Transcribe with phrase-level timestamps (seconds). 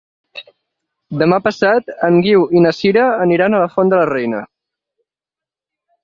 [1.21, 4.41] Demà passat en Guiu i na Sira aniran a la Font de la Reina.